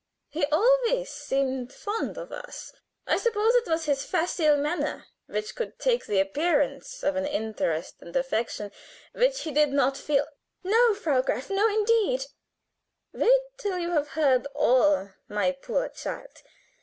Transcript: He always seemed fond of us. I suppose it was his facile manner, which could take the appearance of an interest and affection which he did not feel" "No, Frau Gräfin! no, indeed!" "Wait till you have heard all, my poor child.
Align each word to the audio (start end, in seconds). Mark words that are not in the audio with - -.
He 0.29 0.45
always 0.45 1.11
seemed 1.11 1.71
fond 1.71 2.17
of 2.17 2.31
us. 2.31 2.73
I 3.05 3.17
suppose 3.19 3.53
it 3.53 3.67
was 3.67 3.85
his 3.85 4.03
facile 4.03 4.57
manner, 4.57 5.05
which 5.27 5.53
could 5.55 5.77
take 5.77 6.07
the 6.07 6.19
appearance 6.19 7.03
of 7.03 7.15
an 7.15 7.27
interest 7.27 7.97
and 8.01 8.15
affection 8.15 8.71
which 9.13 9.41
he 9.41 9.51
did 9.51 9.69
not 9.71 9.95
feel" 9.95 10.25
"No, 10.63 10.95
Frau 10.95 11.21
Gräfin! 11.21 11.55
no, 11.55 11.67
indeed!" 11.69 12.25
"Wait 13.13 13.41
till 13.59 13.77
you 13.77 13.91
have 13.91 14.07
heard 14.17 14.47
all, 14.55 15.09
my 15.27 15.51
poor 15.51 15.87
child. 15.89 16.41